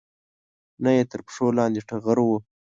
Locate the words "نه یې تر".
0.83-1.19